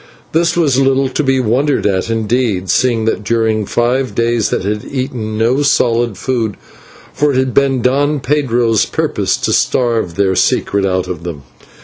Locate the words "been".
7.53-7.83